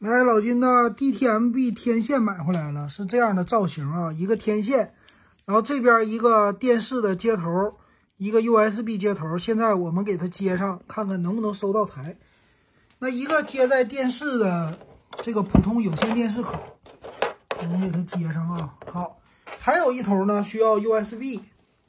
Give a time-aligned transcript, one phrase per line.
[0.00, 4.94] 来，老金的 DTMB 天线买回来了，是这样的造型啊，一个天线，
[5.44, 7.74] 然后这边一个电视的接头，
[8.16, 9.36] 一个 USB 接头。
[9.38, 12.16] 现在我们给它接上，看看能不能收到台。
[13.00, 14.78] 那一个接在电视的
[15.20, 16.52] 这个普通有线电视口，
[17.60, 18.76] 我们给它接上啊。
[18.86, 19.18] 好，
[19.58, 21.40] 还有一头呢，需要 USB，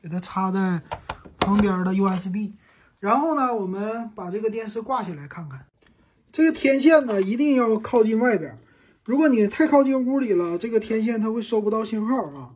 [0.02, 0.82] 给它插在
[1.38, 2.54] 旁边的 USB。
[3.00, 5.68] 然后呢，我们把这个电视挂起来看看。
[6.32, 8.60] 这个天线呢，一定要靠近外边。
[9.04, 12.52] 如果你太靠近屋里了，这个天线它会收不到信号啊。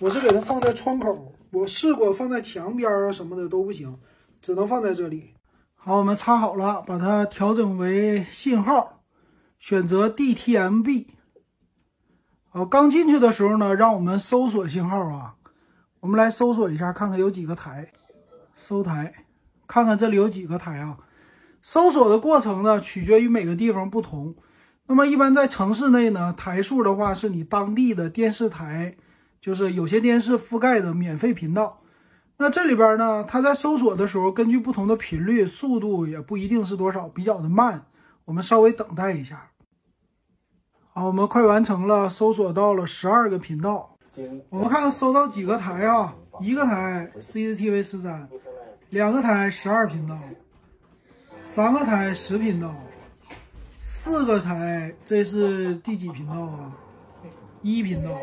[0.00, 3.98] 我是给它放在窗口，我试过放在墙边啊什么的都不行，
[4.40, 5.34] 只能放在这里。
[5.74, 9.02] 好，我们插好了，把它调整为信号，
[9.60, 11.06] 选择 DTMB。
[12.48, 15.36] 好，刚进去的时候呢，让我们搜索信号啊。
[16.00, 17.92] 我们来搜索一下，看看有几个台，
[18.56, 19.14] 搜台，
[19.68, 20.98] 看看这里有几个台啊。
[21.62, 24.34] 搜索的过程呢，取决于每个地方不同。
[24.86, 28.96] 那么，一般在城市内呢，台数的话是你当地的电视台，
[29.40, 31.80] 就是有些电视覆盖的免费频道。
[32.36, 37.86] 那这里边呢，它在搜索的时候，根据不同的频率，速度也不一定是多少，比较的慢。
[38.24, 39.50] 我们稍微等待一下。
[40.92, 43.96] 好，我们快完成了，搜索到了十二个频道。
[44.50, 46.16] 我们看看搜到几个台啊？
[46.40, 48.28] 一个台 CCTV 十三，
[48.90, 50.18] 两个台十二频道。
[51.44, 52.74] 三个台十频道，
[53.78, 56.72] 四个台，这是第几频道啊？
[57.60, 58.18] 一频道。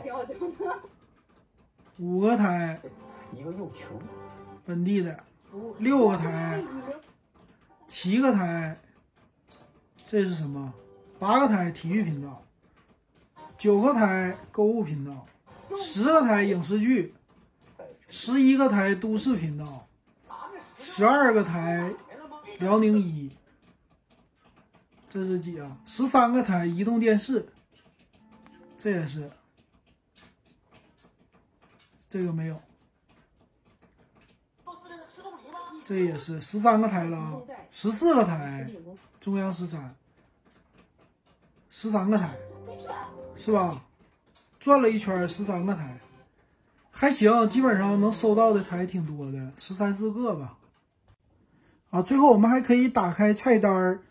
[1.98, 2.80] 五个台，
[3.34, 4.02] 一个又穷，
[4.66, 5.24] 本地的。
[5.78, 6.64] 六个台，
[7.88, 8.78] 七个台，
[10.08, 10.74] 这是什么？
[11.20, 12.42] 八个台体育频道，
[13.58, 15.28] 九个台购物频道，
[15.78, 17.14] 十个台影视剧，
[18.08, 19.88] 十一个台都市频道，
[20.80, 21.94] 十二个台。
[22.60, 23.32] 辽宁一，
[25.10, 25.78] 这是几啊？
[25.86, 27.48] 十三个台移动电视，
[28.78, 29.32] 这也是，
[32.10, 32.62] 这个没有，
[35.86, 38.70] 这也是十三个台了啊，十四个台，
[39.22, 39.96] 中央十三，
[41.70, 42.38] 十三个台，
[43.38, 43.86] 是吧？
[44.60, 45.98] 转了一圈，十三个台，
[46.92, 50.58] 还行，基本上能收到的台挺多的，十三四个吧。
[51.90, 54.02] 啊，最后我们还可以打开菜单儿，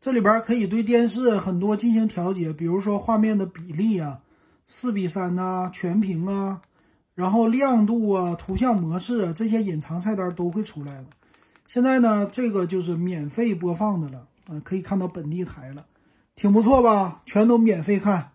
[0.00, 4.20] 这里边可以对电视很多进行调节，比如说画面的比例啊，
[4.66, 6.62] 四比三呐，全屏啊，
[7.14, 11.06] 然后亮度啊，图像模式啊，这些隐藏菜单都会出来的。
[11.66, 15.86] 现在呢，这个就是免费播放的了，啊，可以看到本地台了，
[16.34, 17.22] 挺不错吧？
[17.24, 18.30] 全都免费看。